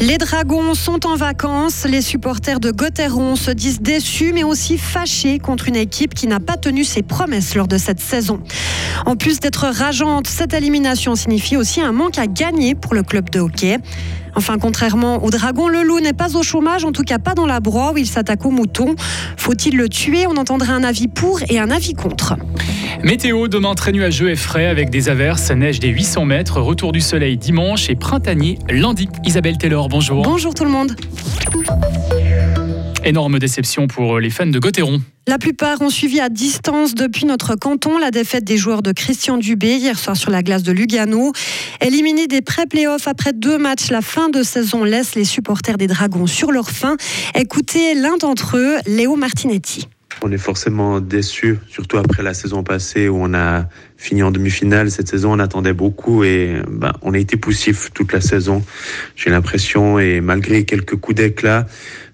Les 0.00 0.16
Dragons 0.16 0.74
sont 0.74 1.06
en 1.06 1.16
vacances. 1.16 1.84
Les 1.84 2.02
supporters 2.02 2.60
de 2.60 2.70
Gauthieron 2.70 3.34
se 3.34 3.50
disent 3.50 3.80
déçus 3.80 4.32
mais 4.32 4.44
aussi 4.44 4.78
fâchés 4.78 5.38
contre 5.38 5.68
une 5.68 5.76
équipe 5.76 6.14
qui 6.14 6.26
n'a 6.26 6.40
pas 6.40 6.56
tenu 6.56 6.84
ses 6.84 7.02
promesses 7.02 7.54
lors 7.54 7.66
de 7.66 7.78
cette 7.78 8.00
saison. 8.00 8.40
En 9.06 9.16
plus 9.16 9.40
d'être 9.40 9.66
rageante, 9.66 10.26
cette 10.26 10.54
élimination 10.54 11.14
signifie 11.14 11.56
aussi 11.56 11.80
un 11.80 11.92
manque 11.92 12.18
à 12.18 12.26
gagner 12.26 12.74
pour 12.74 12.94
le 12.94 13.02
club 13.02 13.30
de 13.30 13.40
hockey. 13.40 13.78
Enfin, 14.38 14.56
contrairement 14.56 15.24
au 15.24 15.30
dragon, 15.30 15.66
le 15.66 15.82
loup 15.82 15.98
n'est 15.98 16.12
pas 16.12 16.36
au 16.36 16.44
chômage, 16.44 16.84
en 16.84 16.92
tout 16.92 17.02
cas 17.02 17.18
pas 17.18 17.34
dans 17.34 17.44
la 17.44 17.58
broie 17.58 17.90
où 17.92 17.98
il 17.98 18.06
s'attaque 18.06 18.46
aux 18.46 18.52
moutons. 18.52 18.94
Faut-il 19.36 19.76
le 19.76 19.88
tuer? 19.88 20.28
On 20.28 20.36
entendrait 20.36 20.70
un 20.70 20.84
avis 20.84 21.08
pour 21.08 21.40
et 21.48 21.58
un 21.58 21.72
avis 21.72 21.94
contre. 21.94 22.36
Météo, 23.02 23.48
demain 23.48 23.74
très 23.74 23.90
nuageux 23.90 24.30
et 24.30 24.36
frais 24.36 24.66
avec 24.66 24.90
des 24.90 25.08
averses, 25.08 25.50
neige 25.50 25.80
des 25.80 25.88
800 25.88 26.24
mètres, 26.24 26.60
retour 26.60 26.92
du 26.92 27.00
soleil 27.00 27.36
dimanche 27.36 27.90
et 27.90 27.96
printanier 27.96 28.60
lundi. 28.70 29.08
Isabelle 29.24 29.58
Taylor, 29.58 29.88
bonjour. 29.88 30.22
Bonjour 30.22 30.54
tout 30.54 30.64
le 30.64 30.70
monde. 30.70 30.94
Énorme 33.04 33.38
déception 33.38 33.86
pour 33.86 34.18
les 34.18 34.30
fans 34.30 34.46
de 34.46 34.58
Gauthieron. 34.58 35.00
La 35.26 35.38
plupart 35.38 35.80
ont 35.82 35.90
suivi 35.90 36.20
à 36.20 36.28
distance 36.28 36.94
depuis 36.94 37.26
notre 37.26 37.54
canton 37.54 37.98
la 37.98 38.10
défaite 38.10 38.44
des 38.44 38.56
joueurs 38.56 38.82
de 38.82 38.92
Christian 38.92 39.36
Dubé 39.36 39.76
hier 39.76 39.98
soir 39.98 40.16
sur 40.16 40.30
la 40.30 40.42
glace 40.42 40.62
de 40.62 40.72
Lugano. 40.72 41.32
Éliminés 41.80 42.26
des 42.26 42.40
pré-playoffs 42.40 43.06
après 43.06 43.32
deux 43.32 43.58
matchs, 43.58 43.90
la 43.90 44.02
fin 44.02 44.30
de 44.30 44.42
saison 44.42 44.84
laisse 44.84 45.14
les 45.14 45.24
supporters 45.24 45.76
des 45.76 45.86
Dragons 45.86 46.26
sur 46.26 46.50
leur 46.50 46.70
faim. 46.70 46.96
Écoutez 47.34 47.94
l'un 47.94 48.16
d'entre 48.16 48.56
eux, 48.56 48.76
Léo 48.86 49.16
Martinetti. 49.16 49.88
On 50.22 50.32
est 50.32 50.38
forcément 50.38 51.00
déçu, 51.00 51.58
surtout 51.68 51.98
après 51.98 52.24
la 52.24 52.34
saison 52.34 52.64
passée 52.64 53.08
où 53.08 53.18
on 53.20 53.34
a 53.34 53.66
fini 53.96 54.24
en 54.24 54.32
demi-finale. 54.32 54.90
Cette 54.90 55.08
saison, 55.08 55.32
on 55.34 55.38
attendait 55.38 55.72
beaucoup 55.72 56.24
et 56.24 56.56
ben, 56.68 56.92
on 57.02 57.14
a 57.14 57.18
été 57.18 57.36
poussif 57.36 57.90
toute 57.94 58.12
la 58.12 58.20
saison. 58.20 58.64
J'ai 59.14 59.30
l'impression 59.30 60.00
et 60.00 60.20
malgré 60.20 60.64
quelques 60.64 60.96
coups 60.96 61.16
d'éclat, 61.16 61.66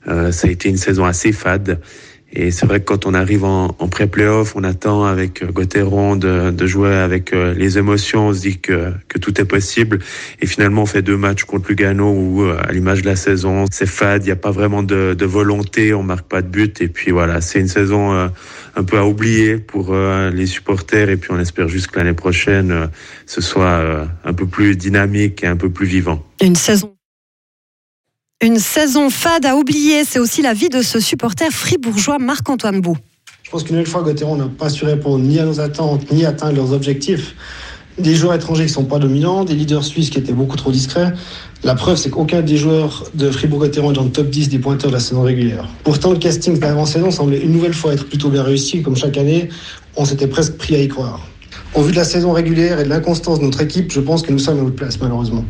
euh, 0.09 0.33
ça 0.33 0.49
a 0.49 0.51
été 0.51 0.69
une 0.69 0.77
saison 0.77 1.05
assez 1.05 1.33
fade. 1.33 1.81
Et 2.37 2.51
c'est 2.51 2.67
vrai 2.67 2.81
que 2.81 2.87
quand 2.87 3.07
on 3.07 3.15
arrive 3.15 3.45
en, 3.45 3.77
en 3.79 3.89
pré-playoff, 3.89 4.57
on 4.57 4.65
attend 4.65 5.05
avec 5.05 5.45
Gauthieron 5.53 6.17
de, 6.17 6.51
de, 6.51 6.67
jouer 6.67 6.93
avec 6.93 7.33
euh, 7.33 7.55
les 7.55 7.79
émotions, 7.79 8.29
on 8.29 8.35
se 8.35 8.41
dit 8.41 8.59
que, 8.59 8.93
que, 9.07 9.19
tout 9.19 9.41
est 9.41 9.45
possible. 9.45 10.01
Et 10.41 10.47
finalement, 10.47 10.83
on 10.83 10.87
fait 10.87 11.03
deux 11.03 11.17
matchs 11.17 11.45
contre 11.45 11.69
Lugano 11.69 12.11
où, 12.11 12.43
euh, 12.43 12.59
à 12.61 12.73
l'image 12.73 13.03
de 13.03 13.07
la 13.07 13.15
saison, 13.15 13.67
c'est 13.71 13.87
fade, 13.87 14.25
il 14.25 14.27
n'y 14.27 14.33
a 14.33 14.37
pas 14.37 14.51
vraiment 14.51 14.83
de, 14.83 15.15
de, 15.15 15.25
volonté, 15.25 15.95
on 15.95 16.03
marque 16.03 16.27
pas 16.27 16.43
de 16.43 16.49
but. 16.49 16.81
Et 16.81 16.89
puis 16.89 17.13
voilà, 17.13 17.41
c'est 17.41 17.61
une 17.61 17.69
saison 17.69 18.13
un 18.13 18.85
peu 18.85 18.99
à 18.99 19.07
oublier 19.07 19.59
pour 19.59 19.95
les 19.95 20.47
supporters. 20.47 21.11
Et 21.11 21.17
puis 21.17 21.31
on 21.31 21.39
espère 21.39 21.69
juste 21.69 21.89
que 21.89 22.01
l'année 22.01 22.15
prochaine, 22.15 22.91
ce 23.27 23.41
soit 23.41 24.09
un 24.25 24.33
peu 24.33 24.47
plus 24.47 24.77
dynamique 24.77 25.45
et 25.45 25.47
un 25.47 25.57
peu 25.57 25.71
plus 25.71 25.87
vivant. 25.87 26.25
Une 26.43 26.57
saison 26.57 26.97
une 28.45 28.59
saison 28.59 29.09
fade 29.09 29.47
à 29.47 29.57
oublier, 29.57 30.05
c'est 30.05 30.19
aussi 30.19 30.43
la 30.43 30.53
vie 30.53 30.69
de 30.69 30.83
ce 30.83 31.01
supporter 31.01 31.51
fribourgeois 31.51 32.19
Marc-Antoine 32.19 32.83
Beau. 32.83 32.97
Je 33.43 33.51
pense 33.51 33.63
qu'une 33.63 33.77
nouvelle 33.77 33.91
fois, 33.91 34.03
Gauthieron 34.03 34.37
n'a 34.37 34.49
pas 34.49 34.69
su 34.69 34.85
répondre 34.85 35.25
ni 35.25 35.39
à 35.39 35.47
nos 35.47 35.61
attentes, 35.61 36.13
ni 36.13 36.27
atteindre 36.27 36.57
leurs 36.57 36.73
objectifs. 36.73 37.35
Des 37.99 38.15
joueurs 38.15 38.35
étrangers 38.35 38.67
qui 38.67 38.73
sont 38.73 38.85
pas 38.85 38.99
dominants, 38.99 39.45
des 39.45 39.55
leaders 39.55 39.85
suisses 39.85 40.11
qui 40.11 40.19
étaient 40.19 40.33
beaucoup 40.33 40.57
trop 40.57 40.71
discrets. 40.71 41.15
La 41.63 41.75
preuve, 41.75 41.97
c'est 41.97 42.11
qu'aucun 42.11 42.43
des 42.43 42.59
joueurs 42.59 43.05
de 43.15 43.31
Fribourg-Gotteron 43.31 43.93
est 43.93 43.95
dans 43.95 44.05
le 44.05 44.11
top 44.11 44.29
10 44.29 44.51
des 44.51 44.59
pointeurs 44.59 44.91
de 44.91 44.97
la 44.97 45.01
saison 45.01 45.23
régulière. 45.23 45.67
Pourtant, 45.83 46.11
le 46.11 46.19
casting 46.19 46.59
d'avant-saison 46.59 47.11
semblait 47.11 47.41
une 47.41 47.53
nouvelle 47.53 47.73
fois 47.73 47.95
être 47.95 48.07
plutôt 48.07 48.29
bien 48.29 48.43
réussi. 48.43 48.83
Comme 48.83 48.97
chaque 48.97 49.17
année, 49.17 49.49
on 49.97 50.05
s'était 50.05 50.27
presque 50.27 50.59
pris 50.59 50.75
à 50.75 50.81
y 50.81 50.89
croire. 50.89 51.21
Au 51.75 51.83
vu 51.83 51.91
de 51.91 51.97
la 51.97 52.05
saison 52.05 52.33
régulière 52.33 52.79
et 52.79 52.85
de 52.85 52.89
l'inconstance 52.89 53.41
de 53.41 53.45
notre 53.45 53.61
équipe, 53.61 53.91
je 53.91 53.99
pense 53.99 54.23
que 54.23 54.31
nous 54.31 54.39
sommes 54.39 54.61
à 54.61 54.63
notre 54.63 54.77
place, 54.77 55.01
malheureusement. 55.01 55.45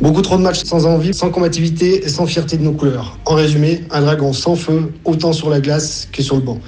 Beaucoup 0.00 0.22
trop 0.22 0.38
de 0.38 0.42
matchs 0.42 0.64
sans 0.64 0.86
envie, 0.86 1.12
sans 1.12 1.30
combativité 1.30 2.04
et 2.04 2.08
sans 2.08 2.24
fierté 2.24 2.56
de 2.56 2.62
nos 2.62 2.72
couleurs. 2.72 3.18
En 3.26 3.34
résumé, 3.34 3.84
un 3.90 4.00
dragon 4.00 4.32
sans 4.32 4.56
feu, 4.56 4.94
autant 5.04 5.34
sur 5.34 5.50
la 5.50 5.60
glace 5.60 6.08
que 6.10 6.22
sur 6.22 6.36
le 6.36 6.40
banc. 6.40 6.58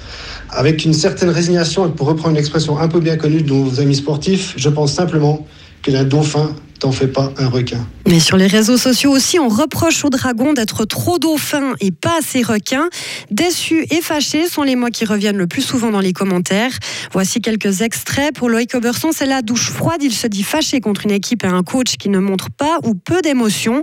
Avec 0.51 0.85
une 0.85 0.93
certaine 0.93 1.29
résignation, 1.29 1.87
et 1.87 1.89
pour 1.89 2.05
reprendre 2.05 2.35
une 2.35 2.37
expression 2.37 2.77
un 2.77 2.87
peu 2.87 2.99
bien 2.99 3.17
connue 3.17 3.41
de 3.41 3.51
nos 3.51 3.79
amis 3.79 3.95
sportifs, 3.95 4.53
je 4.55 4.69
pense 4.69 4.93
simplement 4.93 5.47
que 5.81 5.91
un 5.91 6.03
dauphin 6.03 6.55
t'en 6.79 6.91
fais 6.91 7.07
pas 7.07 7.31
un 7.37 7.47
requin. 7.47 7.85
Mais 8.07 8.19
sur 8.19 8.37
les 8.37 8.47
réseaux 8.47 8.77
sociaux 8.77 9.11
aussi, 9.11 9.39
on 9.39 9.47
reproche 9.47 10.05
aux 10.05 10.09
dragons 10.09 10.53
d'être 10.53 10.85
trop 10.85 11.17
dauphins 11.17 11.73
et 11.81 11.91
pas 11.91 12.19
assez 12.19 12.43
requins. 12.43 12.89
Déçus 13.31 13.87
et 13.89 14.01
fâchés 14.01 14.47
sont 14.47 14.61
les 14.61 14.75
mots 14.75 14.89
qui 14.89 15.05
reviennent 15.05 15.37
le 15.37 15.47
plus 15.47 15.63
souvent 15.63 15.89
dans 15.89 16.01
les 16.01 16.13
commentaires. 16.13 16.71
Voici 17.11 17.41
quelques 17.41 17.81
extraits. 17.81 18.35
Pour 18.35 18.49
Loïc 18.49 18.75
Oberson, 18.75 19.09
c'est 19.11 19.25
la 19.25 19.41
douche 19.41 19.71
froide. 19.71 20.03
Il 20.03 20.13
se 20.13 20.27
dit 20.27 20.43
fâché 20.43 20.81
contre 20.81 21.05
une 21.05 21.11
équipe 21.11 21.43
et 21.43 21.47
un 21.47 21.63
coach 21.63 21.95
qui 21.97 22.09
ne 22.09 22.19
montre 22.19 22.49
pas 22.51 22.77
ou 22.83 22.93
peu 22.93 23.21
d'émotion. 23.21 23.81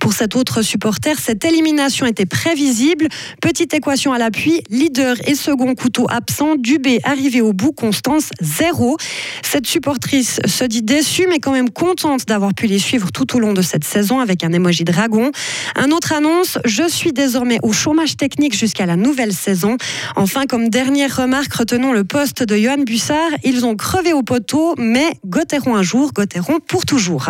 Pour 0.00 0.12
cet 0.12 0.36
autre 0.36 0.60
supporter, 0.60 1.18
cette 1.18 1.44
élimination 1.44 2.04
était 2.04 2.26
prévisible. 2.26 3.08
Petite 3.40 3.72
équation 3.72 4.12
à 4.12 4.18
l'appui, 4.18 4.60
leader 4.68 5.16
et 5.26 5.34
second 5.34 5.74
couteau 5.74 6.06
absent. 6.10 6.56
Dubé 6.56 7.00
arrivé 7.04 7.40
au 7.40 7.52
bout, 7.54 7.72
Constance 7.72 8.30
zéro. 8.40 8.96
Cette 9.42 9.66
supportrice 9.66 10.40
se 10.44 10.64
dit 10.64 10.82
déçue 10.82 11.26
mais 11.28 11.38
quand 11.38 11.52
même 11.52 11.70
contente 11.70 12.26
d'avoir 12.32 12.54
pu 12.54 12.66
les 12.66 12.78
suivre 12.78 13.12
tout 13.12 13.36
au 13.36 13.40
long 13.40 13.52
de 13.52 13.60
cette 13.60 13.84
saison 13.84 14.18
avec 14.18 14.42
un 14.42 14.54
emoji 14.54 14.84
dragon. 14.84 15.32
Un 15.76 15.90
autre 15.90 16.14
annonce, 16.14 16.56
je 16.64 16.88
suis 16.88 17.12
désormais 17.12 17.58
au 17.62 17.72
chômage 17.72 18.16
technique 18.16 18.56
jusqu'à 18.56 18.86
la 18.86 18.96
nouvelle 18.96 19.34
saison. 19.34 19.76
Enfin, 20.16 20.46
comme 20.46 20.70
dernière 20.70 21.14
remarque, 21.14 21.52
retenons 21.52 21.92
le 21.92 22.04
poste 22.04 22.42
de 22.42 22.56
Johan 22.56 22.84
Bussard. 22.86 23.32
Ils 23.44 23.66
ont 23.66 23.76
crevé 23.76 24.14
au 24.14 24.22
poteau, 24.22 24.74
mais 24.78 25.12
Gauthieron 25.26 25.76
un 25.76 25.82
jour, 25.82 26.14
Gauthieron 26.14 26.58
pour 26.66 26.86
toujours. 26.86 27.26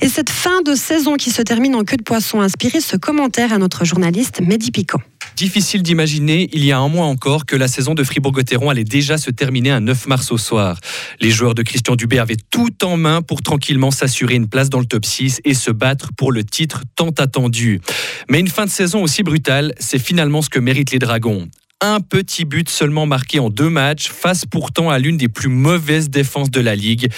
Et 0.00 0.08
cette 0.08 0.30
fin 0.30 0.60
de 0.62 0.74
saison 0.74 1.14
qui 1.14 1.30
se 1.30 1.42
termine 1.42 1.76
en 1.76 1.84
queue 1.84 1.96
de 1.96 2.02
poisson 2.02 2.40
a 2.40 2.44
inspiré 2.44 2.80
ce 2.80 2.96
commentaire 2.96 3.52
à 3.52 3.58
notre 3.58 3.84
journaliste 3.84 4.40
Mehdi 4.40 4.72
Piquant. 4.72 5.00
Difficile 5.36 5.82
d'imaginer, 5.82 6.48
il 6.54 6.64
y 6.64 6.72
a 6.72 6.78
un 6.78 6.88
mois 6.88 7.04
encore, 7.04 7.44
que 7.44 7.56
la 7.56 7.68
saison 7.68 7.92
de 7.92 8.02
Fribourg-Gotteron 8.02 8.70
allait 8.70 8.84
déjà 8.84 9.18
se 9.18 9.30
terminer 9.30 9.70
un 9.70 9.80
9 9.80 10.06
mars 10.06 10.32
au 10.32 10.38
soir. 10.38 10.80
Les 11.20 11.30
joueurs 11.30 11.54
de 11.54 11.62
Christian 11.62 11.94
Dubé 11.94 12.18
avaient 12.18 12.38
tout 12.50 12.82
en 12.82 12.96
main 12.96 13.20
pour 13.20 13.42
tranquillement 13.42 13.90
s'assurer 13.90 14.36
une 14.36 14.48
place 14.48 14.70
dans 14.70 14.80
le 14.80 14.86
top 14.86 15.04
6 15.04 15.42
et 15.44 15.52
se 15.52 15.70
battre 15.70 16.08
pour 16.16 16.32
le 16.32 16.42
titre 16.42 16.84
tant 16.94 17.10
attendu. 17.10 17.82
Mais 18.30 18.40
une 18.40 18.48
fin 18.48 18.64
de 18.64 18.70
saison 18.70 19.02
aussi 19.02 19.22
brutale, 19.22 19.74
c'est 19.78 19.98
finalement 19.98 20.40
ce 20.40 20.48
que 20.48 20.58
méritent 20.58 20.92
les 20.92 20.98
Dragons 20.98 21.46
un 21.82 22.00
petit 22.00 22.46
but 22.46 22.70
seulement 22.70 23.04
marqué 23.04 23.38
en 23.38 23.50
deux 23.50 23.68
matchs, 23.68 24.08
face 24.08 24.46
pourtant 24.46 24.88
à 24.88 24.98
l'une 24.98 25.18
des 25.18 25.28
plus 25.28 25.50
mauvaises 25.50 26.08
défenses 26.08 26.50
de 26.50 26.60
la 26.62 26.74
Ligue 26.74 27.10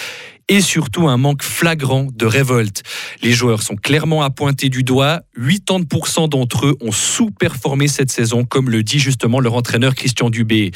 et 0.49 0.61
surtout 0.61 1.09
un 1.09 1.17
manque 1.17 1.43
flagrant 1.43 2.07
de 2.15 2.27
révolte. 2.27 2.83
Les 3.23 3.33
joueurs 3.33 3.63
sont 3.63 3.77
clairement 3.77 4.23
à 4.23 4.31
pointer 4.31 4.69
du 4.69 4.83
doigt. 4.83 5.21
80% 5.39 6.29
d'entre 6.29 6.67
eux 6.67 6.77
ont 6.81 6.93
sous-performé 6.93 7.87
cette 7.87 8.11
saison, 8.11 8.45
comme 8.45 8.71
le 8.71 8.83
dit 8.83 8.99
justement 8.99 9.41
leur 9.41 9.55
entraîneur 9.55 9.95
Christian 9.95 10.31
Dubé. 10.31 10.71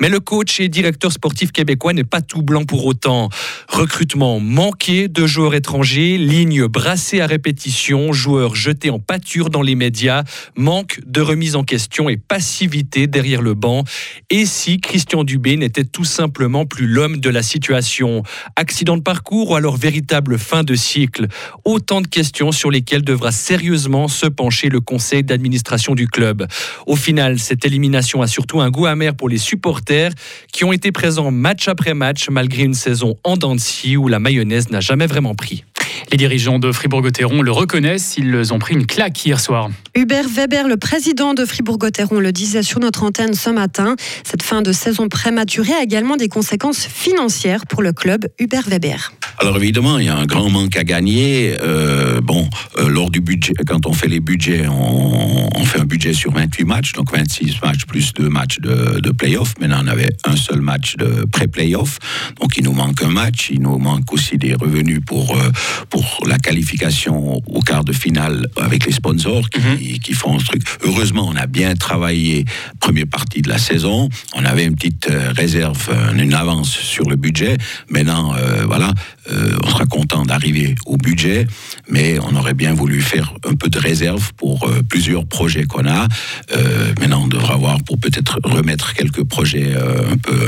Mais 0.00 0.08
le 0.08 0.20
coach 0.20 0.60
et 0.60 0.68
directeur 0.68 1.12
sportif 1.12 1.52
québécois 1.52 1.92
n'est 1.92 2.04
pas 2.04 2.20
tout 2.20 2.42
blanc 2.42 2.64
pour 2.64 2.86
autant. 2.86 3.28
Recrutement 3.68 4.38
manqué 4.40 5.08
de 5.08 5.26
joueurs 5.26 5.54
étrangers, 5.54 6.18
ligne 6.18 6.66
brassée 6.66 7.20
à 7.20 7.26
répétition, 7.26 8.12
joueurs 8.12 8.54
jetés 8.54 8.90
en 8.90 9.00
pâture 9.00 9.50
dans 9.50 9.62
les 9.62 9.74
médias, 9.74 10.22
manque 10.56 11.00
de 11.04 11.20
remise 11.20 11.56
en 11.56 11.64
question 11.64 12.08
et 12.08 12.16
passivité 12.16 13.06
derrière 13.06 13.42
le 13.42 13.54
banc. 13.54 13.84
Et 14.30 14.46
si 14.46 14.80
Christian 14.80 15.24
Dubé 15.24 15.56
n'était 15.56 15.84
tout 15.84 16.04
simplement 16.04 16.64
plus 16.64 16.86
l'homme 16.86 17.18
de 17.18 17.30
la 17.30 17.42
situation? 17.42 18.22
Accident 18.54 18.96
de 18.96 19.02
parcours 19.02 19.15
ou 19.30 19.54
alors 19.54 19.76
véritable 19.76 20.38
fin 20.38 20.62
de 20.62 20.74
cycle 20.74 21.26
Autant 21.64 22.00
de 22.00 22.06
questions 22.06 22.52
sur 22.52 22.70
lesquelles 22.70 23.02
devra 23.02 23.32
sérieusement 23.32 24.08
se 24.08 24.26
pencher 24.26 24.68
le 24.68 24.80
conseil 24.80 25.22
d'administration 25.22 25.94
du 25.94 26.08
club. 26.08 26.46
Au 26.86 26.96
final, 26.96 27.38
cette 27.38 27.64
élimination 27.64 28.22
a 28.22 28.26
surtout 28.26 28.60
un 28.60 28.70
goût 28.70 28.86
amer 28.86 29.14
pour 29.14 29.28
les 29.28 29.38
supporters 29.38 30.12
qui 30.52 30.64
ont 30.64 30.72
été 30.72 30.92
présents 30.92 31.30
match 31.30 31.68
après 31.68 31.94
match 31.94 32.28
malgré 32.30 32.62
une 32.62 32.74
saison 32.74 33.16
en 33.24 33.36
dents 33.36 33.54
de 33.54 33.60
scie 33.60 33.96
où 33.96 34.08
la 34.08 34.18
mayonnaise 34.18 34.70
n'a 34.70 34.80
jamais 34.80 35.06
vraiment 35.06 35.34
pris. 35.34 35.64
Les 36.10 36.16
dirigeants 36.16 36.58
de 36.58 36.70
Fribourg-Gotteron 36.70 37.42
le 37.42 37.50
reconnaissent, 37.50 38.16
ils 38.16 38.52
ont 38.52 38.58
pris 38.58 38.74
une 38.74 38.86
claque 38.86 39.24
hier 39.24 39.40
soir. 39.40 39.70
Hubert 39.94 40.28
Weber, 40.28 40.68
le 40.68 40.76
président 40.76 41.34
de 41.34 41.44
Fribourg-Gotteron, 41.44 42.20
le 42.20 42.32
disait 42.32 42.62
sur 42.62 42.78
notre 42.78 43.02
antenne 43.02 43.34
ce 43.34 43.50
matin. 43.50 43.96
Cette 44.22 44.42
fin 44.42 44.62
de 44.62 44.72
saison 44.72 45.08
prématurée 45.08 45.72
a 45.72 45.82
également 45.82 46.16
des 46.16 46.28
conséquences 46.28 46.86
financières 46.86 47.66
pour 47.66 47.82
le 47.82 47.92
club. 47.92 48.26
Hubert 48.38 48.68
Weber. 48.68 49.12
Alors 49.38 49.56
évidemment, 49.58 49.98
il 49.98 50.06
y 50.06 50.08
a 50.08 50.16
un 50.16 50.24
grand 50.24 50.48
manque 50.48 50.76
à 50.76 50.84
gagner. 50.84 51.54
Euh, 51.60 52.20
bon, 52.22 52.48
euh, 52.78 52.88
lors 52.88 53.10
du 53.10 53.20
budget, 53.20 53.52
quand 53.66 53.86
on 53.86 53.92
fait 53.92 54.08
les 54.08 54.20
budgets, 54.20 54.66
on, 54.66 55.48
on, 55.54 55.64
fait 55.66 55.78
un 55.80 55.84
budget 55.84 56.14
sur 56.14 56.32
28 56.32 56.64
matchs, 56.64 56.92
donc 56.92 57.12
26 57.12 57.60
matchs 57.62 57.84
plus 57.86 58.12
deux 58.14 58.28
matchs 58.30 58.58
de, 58.60 58.98
de 59.00 59.10
play-off. 59.10 59.54
Maintenant, 59.60 59.80
on 59.84 59.88
avait 59.88 60.08
un 60.24 60.36
seul 60.36 60.60
match 60.62 60.96
de 60.96 61.26
pré-play-off, 61.26 61.98
donc 62.40 62.56
il 62.56 62.64
nous 62.64 62.72
manque 62.72 63.02
un 63.02 63.10
match. 63.10 63.50
Il 63.50 63.60
nous 63.60 63.76
manque 63.78 64.10
aussi 64.12 64.38
des 64.38 64.54
revenus 64.54 65.00
pour 65.06 65.36
euh, 65.36 65.50
pour 65.90 66.24
la 66.26 66.38
qualification 66.38 67.42
au 67.46 67.60
quart 67.60 67.84
de 67.84 67.92
finale 67.92 68.48
avec 68.56 68.86
les 68.86 68.92
sponsors 68.92 69.50
qui, 69.50 69.60
Mhm. 69.60 69.98
qui 69.98 70.12
font 70.12 70.38
ce 70.38 70.46
truc. 70.46 70.62
Heureusement, 70.84 71.28
on 71.28 71.36
a 71.36 71.46
bien 71.46 71.74
travaillé 71.74 72.44
première 72.80 73.06
partie 73.06 73.42
de 73.42 73.48
la 73.48 73.58
saison. 73.58 74.08
On 74.34 74.44
avait 74.44 74.64
une 74.64 74.74
petite 74.76 75.08
euh, 75.10 75.32
réserve, 75.36 75.88
euh, 75.90 76.14
une 76.16 76.34
avance 76.34 76.70
sur 76.70 77.08
le 77.10 77.16
budget. 77.16 77.56
Maintenant, 77.90 78.34
euh, 78.34 78.64
voilà, 78.66 78.92
euh, 79.30 79.56
on 79.64 79.68
sera 79.70 79.86
content 79.86 80.24
d'arriver 80.24 80.74
au 80.86 80.96
budget, 80.96 81.46
mais 81.88 82.18
on 82.20 82.36
aurait 82.36 82.54
bien 82.54 82.74
voulu 82.74 83.00
faire 83.00 83.34
un 83.48 83.54
peu 83.54 83.68
de 83.68 83.78
réserve 83.78 84.32
pour 84.34 84.64
euh, 84.64 84.82
plusieurs 84.88 85.26
projets 85.26 85.64
qu'on 85.64 85.86
a. 85.86 86.08
Euh, 86.52 86.92
maintenant, 87.00 87.22
on 87.24 87.28
devra 87.28 87.56
voir 87.56 87.82
pour 87.82 87.98
peut-être 87.98 88.38
remettre 88.44 88.94
quelques 88.94 89.24
projets 89.24 89.74
un 89.76 90.16
peu 90.16 90.38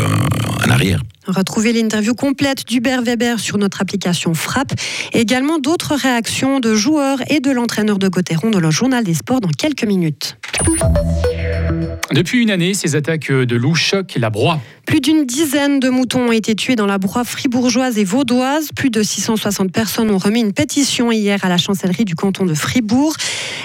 en 0.64 0.70
arrière. 0.70 1.02
Retrouvez 1.26 1.72
l'interview 1.72 2.14
complète 2.14 2.66
d'Hubert 2.66 3.02
Weber 3.02 3.38
sur 3.38 3.58
notre 3.58 3.82
application 3.82 4.32
Frappe. 4.32 4.72
Et 5.12 5.20
également 5.20 5.58
d'autres 5.58 5.94
réactions 5.94 6.60
de 6.60 6.74
joueurs 6.74 7.18
et 7.30 7.40
de 7.40 7.50
l'entraîneur 7.50 7.98
de 7.98 8.08
Gauthieron 8.08 8.50
dans 8.50 8.60
le 8.60 8.70
journal 8.70 9.04
des 9.04 9.14
sports 9.14 9.40
dans 9.40 9.50
quelques 9.50 9.84
minutes. 9.84 10.38
Depuis 12.12 12.42
une 12.42 12.50
année, 12.50 12.74
ces 12.74 12.96
attaques 12.96 13.30
de 13.30 13.56
loups 13.56 13.74
choquent 13.74 14.16
la 14.16 14.30
broie. 14.30 14.60
Plus 14.86 15.00
d'une 15.02 15.26
dizaine 15.26 15.80
de 15.80 15.90
moutons 15.90 16.28
ont 16.28 16.32
été 16.32 16.54
tués 16.54 16.74
dans 16.74 16.86
la 16.86 16.96
broie 16.96 17.22
fribourgeoise 17.22 17.98
et 17.98 18.04
vaudoise. 18.04 18.70
Plus 18.74 18.88
de 18.88 19.02
660 19.02 19.70
personnes 19.70 20.10
ont 20.10 20.16
remis 20.16 20.40
une 20.40 20.54
pétition 20.54 21.12
hier 21.12 21.44
à 21.44 21.50
la 21.50 21.58
chancellerie 21.58 22.06
du 22.06 22.14
canton 22.14 22.46
de 22.46 22.54
Fribourg. 22.54 23.14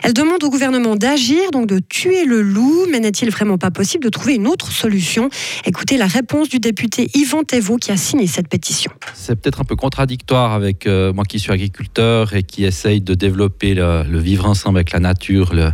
Elle 0.04 0.12
demande 0.12 0.44
au 0.44 0.50
gouvernement 0.50 0.98
d'agir, 0.98 1.52
donc 1.52 1.68
de 1.68 1.80
tuer 1.80 2.26
le 2.26 2.42
loup. 2.42 2.88
Mais 2.92 3.00
n'est-il 3.00 3.30
vraiment 3.30 3.58
pas 3.58 3.72
possible 3.72 4.04
de 4.04 4.10
trouver 4.10 4.36
une 4.36 4.48
autre 4.48 4.70
solution? 4.74 5.30
Écoutez 5.66 5.96
la 5.96 6.08
réponse 6.08 6.50
du 6.50 6.60
député 6.60 7.10
Yvan 7.16 7.44
Thévaux 7.44 7.78
qui 7.78 7.92
a 7.94 7.98
signé 7.98 8.28
cette 8.28 8.50
pétition. 8.50 8.92
C'est 9.14 9.40
peut-être 9.40 9.62
un 9.62 9.66
peu 9.66 9.78
contradictoire 9.78 10.52
avec 10.52 10.88
euh, 10.88 11.14
moi 11.14 11.24
qui 11.24 11.40
suis 11.40 11.54
agriculteur 11.54 12.36
et 12.36 12.44
qui 12.44 12.66
essaye 12.66 13.00
de 13.00 13.14
développer 13.14 13.76
le, 13.76 14.04
le 14.04 14.20
vivre 14.20 14.46
ensemble 14.46 14.78
avec 14.80 14.92
la 14.92 15.00
nature, 15.00 15.54
le- 15.56 15.72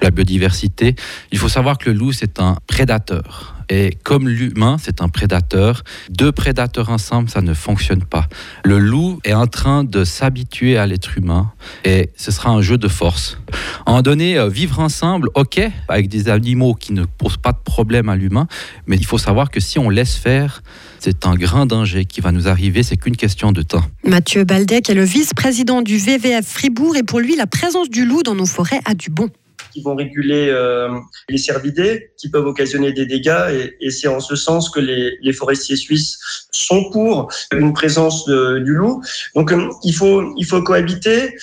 la 0.00 0.10
biodiversité. 0.12 0.94
Il 1.32 1.38
faut 1.38 1.48
savoir 1.48 1.76
que 1.76 1.81
le 1.86 1.92
loup, 1.92 2.12
c'est 2.12 2.40
un 2.40 2.56
prédateur. 2.66 3.54
Et 3.68 3.96
comme 4.02 4.28
l'humain, 4.28 4.76
c'est 4.78 5.00
un 5.00 5.08
prédateur, 5.08 5.82
deux 6.10 6.30
prédateurs 6.30 6.90
ensemble, 6.90 7.30
ça 7.30 7.40
ne 7.40 7.54
fonctionne 7.54 8.04
pas. 8.04 8.26
Le 8.64 8.78
loup 8.78 9.18
est 9.24 9.32
en 9.32 9.46
train 9.46 9.82
de 9.82 10.04
s'habituer 10.04 10.76
à 10.76 10.86
l'être 10.86 11.16
humain 11.16 11.52
et 11.84 12.10
ce 12.16 12.30
sera 12.30 12.50
un 12.50 12.60
jeu 12.60 12.76
de 12.76 12.88
force. 12.88 13.38
Moment 13.86 14.02
donné, 14.02 14.36
euh, 14.36 14.48
vivre 14.48 14.78
ensemble, 14.80 15.28
ok, 15.34 15.60
avec 15.88 16.08
des 16.08 16.28
animaux 16.28 16.74
qui 16.74 16.92
ne 16.92 17.04
posent 17.04 17.38
pas 17.38 17.52
de 17.52 17.60
problème 17.64 18.10
à 18.10 18.16
l'humain, 18.16 18.46
mais 18.86 18.96
il 18.96 19.06
faut 19.06 19.18
savoir 19.18 19.50
que 19.50 19.60
si 19.60 19.78
on 19.78 19.88
laisse 19.88 20.16
faire, 20.16 20.62
c'est 20.98 21.26
un 21.26 21.34
grand 21.34 21.64
danger 21.64 22.04
qui 22.04 22.20
va 22.20 22.30
nous 22.30 22.48
arriver, 22.48 22.82
c'est 22.82 22.96
qu'une 22.96 23.16
question 23.16 23.52
de 23.52 23.62
temps. 23.62 23.84
Mathieu 24.04 24.44
Baldec 24.44 24.90
est 24.90 24.94
le 24.94 25.04
vice-président 25.04 25.82
du 25.82 25.96
VVF 25.96 26.46
Fribourg 26.46 26.96
et 26.96 27.02
pour 27.02 27.20
lui, 27.20 27.36
la 27.36 27.46
présence 27.46 27.88
du 27.88 28.04
loup 28.04 28.22
dans 28.22 28.34
nos 28.34 28.46
forêts 28.46 28.80
a 28.84 28.94
du 28.94 29.10
bon. 29.10 29.30
Qui 29.72 29.82
vont 29.82 29.94
réguler 29.94 30.48
euh, 30.50 30.88
les 31.28 31.38
cervidés, 31.38 32.10
qui 32.18 32.30
peuvent 32.30 32.46
occasionner 32.46 32.92
des 32.92 33.06
dégâts. 33.06 33.44
Et, 33.52 33.86
et 33.86 33.90
c'est 33.90 34.08
en 34.08 34.20
ce 34.20 34.36
sens 34.36 34.70
que 34.70 34.80
les, 34.80 35.16
les 35.20 35.32
forestiers 35.32 35.76
suisses 35.76 36.18
sont 36.50 36.90
pour 36.90 37.32
une 37.52 37.72
présence 37.72 38.24
de- 38.26 38.58
du 38.58 38.74
loup. 38.74 39.02
Donc 39.34 39.52
euh, 39.52 39.68
il 39.84 39.94
faut, 39.94 40.32
il 40.36 40.44
faut 40.44 40.62
cohabiter. 40.62 41.34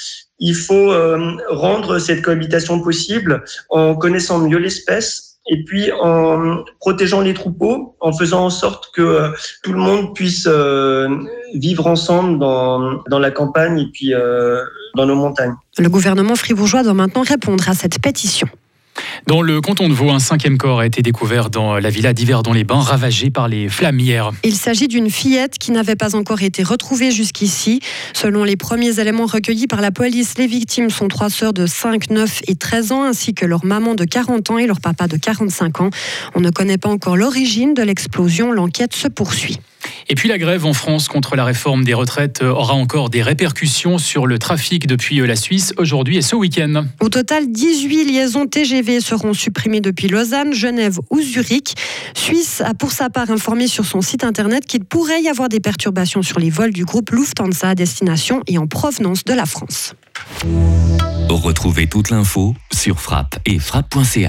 Il 0.41 0.55
faut 0.55 0.93
euh, 0.93 1.35
rendre 1.49 1.99
cette 1.99 2.21
cohabitation 2.21 2.79
possible 2.79 3.43
en 3.69 3.95
connaissant 3.95 4.39
mieux 4.39 4.57
l'espèce 4.57 5.28
et 5.47 5.63
puis 5.63 5.91
en 5.91 6.63
protégeant 6.79 7.21
les 7.21 7.33
troupeaux, 7.33 7.95
en 7.99 8.13
faisant 8.13 8.45
en 8.45 8.49
sorte 8.49 8.91
que 8.93 9.01
euh, 9.01 9.29
tout 9.63 9.73
le 9.73 9.79
monde 9.79 10.13
puisse 10.13 10.47
euh, 10.47 11.07
vivre 11.53 11.87
ensemble 11.87 12.39
dans, 12.39 13.19
la 13.19 13.31
campagne 13.31 13.79
et 13.79 13.87
puis 13.91 14.13
euh, 14.13 14.61
dans 14.95 15.05
nos 15.05 15.15
montagnes. 15.15 15.55
Le 15.77 15.89
gouvernement 15.89 16.35
fribourgeois 16.35 16.83
doit 16.83 16.93
maintenant 16.93 17.23
répondre 17.23 17.67
à 17.67 17.73
cette 17.73 17.99
pétition. 18.01 18.47
Dans 19.27 19.41
le 19.41 19.61
canton 19.61 19.89
de 19.89 19.93
Vaud, 19.93 20.09
un 20.09 20.19
cinquième 20.19 20.57
corps 20.57 20.79
a 20.79 20.85
été 20.85 21.01
découvert 21.01 21.49
dans 21.49 21.77
la 21.77 21.89
villa 21.89 22.13
d'Yverdon-les-Bains, 22.13 22.79
ravagée 22.79 23.29
par 23.29 23.47
les 23.47 23.69
flammes 23.69 23.99
hier. 23.99 24.31
Il 24.43 24.55
s'agit 24.55 24.87
d'une 24.87 25.09
fillette 25.09 25.57
qui 25.57 25.71
n'avait 25.71 25.95
pas 25.95 26.15
encore 26.15 26.41
été 26.41 26.63
retrouvée 26.63 27.11
jusqu'ici. 27.11 27.79
Selon 28.13 28.43
les 28.43 28.55
premiers 28.55 28.99
éléments 28.99 29.25
recueillis 29.25 29.67
par 29.67 29.81
la 29.81 29.91
police, 29.91 30.37
les 30.37 30.47
victimes 30.47 30.89
sont 30.89 31.07
trois 31.07 31.29
sœurs 31.29 31.53
de 31.53 31.65
5, 31.65 32.09
9 32.09 32.41
et 32.47 32.55
13 32.55 32.91
ans, 32.91 33.03
ainsi 33.03 33.33
que 33.33 33.45
leur 33.45 33.65
maman 33.65 33.95
de 33.95 34.05
40 34.05 34.49
ans 34.51 34.57
et 34.57 34.67
leur 34.67 34.79
papa 34.81 35.07
de 35.07 35.17
45 35.17 35.81
ans. 35.81 35.89
On 36.35 36.39
ne 36.39 36.49
connaît 36.49 36.77
pas 36.77 36.89
encore 36.89 37.17
l'origine 37.17 37.73
de 37.73 37.83
l'explosion. 37.83 38.51
L'enquête 38.51 38.95
se 38.95 39.07
poursuit. 39.07 39.59
Et 40.11 40.15
puis 40.15 40.27
la 40.27 40.39
grève 40.39 40.65
en 40.65 40.73
France 40.73 41.07
contre 41.07 41.35
la 41.35 41.45
réforme 41.45 41.83
des 41.83 41.93
retraites 41.93 42.41
aura 42.41 42.73
encore 42.73 43.11
des 43.11 43.21
répercussions 43.21 43.99
sur 43.99 44.25
le 44.25 44.39
trafic 44.39 44.87
depuis 44.87 45.17
la 45.19 45.35
Suisse 45.35 45.71
aujourd'hui 45.77 46.17
et 46.17 46.23
ce 46.23 46.35
week-end. 46.35 46.85
Au 46.99 47.09
total, 47.09 47.51
18 47.51 48.05
liaisons 48.05 48.47
TGV 48.47 49.01
seront 49.01 49.33
supprimées 49.33 49.81
depuis 49.81 50.07
Lausanne, 50.07 50.51
Genève 50.51 50.97
ou 51.11 51.21
Zurich. 51.21 51.75
Suisse 52.15 52.61
a 52.61 52.73
pour 52.73 52.91
sa 52.91 53.11
part 53.11 53.29
informé 53.29 53.67
sur 53.67 53.85
son 53.85 54.01
site 54.01 54.23
internet 54.23 54.65
qu'il 54.65 54.83
pourrait 54.83 55.21
y 55.21 55.29
avoir 55.29 55.47
des 55.47 55.59
perturbations 55.59 56.23
sur 56.23 56.39
les 56.39 56.49
vols 56.49 56.73
du 56.73 56.85
groupe 56.85 57.11
Lufthansa 57.11 57.69
à 57.69 57.75
destination 57.75 58.41
et 58.47 58.57
en 58.57 58.65
provenance 58.65 59.23
de 59.23 59.33
la 59.33 59.45
France. 59.45 59.93
Retrouvez 61.29 61.87
toute 61.87 62.09
l'info 62.09 62.55
sur 62.71 62.99
frappe 62.99 63.37
et 63.45 63.59
frappe.ch. 63.59 64.25